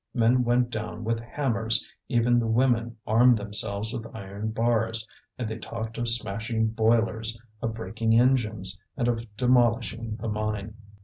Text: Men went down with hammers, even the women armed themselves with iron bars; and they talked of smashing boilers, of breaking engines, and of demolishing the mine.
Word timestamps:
Men 0.15 0.43
went 0.43 0.71
down 0.71 1.03
with 1.03 1.19
hammers, 1.19 1.87
even 2.09 2.39
the 2.39 2.47
women 2.47 2.97
armed 3.05 3.37
themselves 3.37 3.93
with 3.93 4.07
iron 4.15 4.49
bars; 4.49 5.07
and 5.37 5.47
they 5.47 5.59
talked 5.59 5.99
of 5.99 6.09
smashing 6.09 6.69
boilers, 6.69 7.39
of 7.61 7.75
breaking 7.75 8.19
engines, 8.19 8.79
and 8.97 9.07
of 9.07 9.23
demolishing 9.37 10.15
the 10.19 10.27
mine. 10.27 10.73